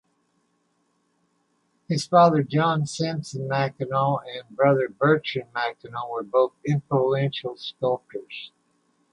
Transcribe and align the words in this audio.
His 1.87 2.07
father 2.07 2.41
John 2.41 2.87
Simpson 2.87 3.47
Mackennal 3.47 4.23
and 4.25 4.55
brother 4.57 4.89
Bertram 4.89 5.47
Mackennal 5.53 6.09
were 6.09 6.23
both 6.23 6.53
influential 6.65 7.55
sculptors. 7.55 8.51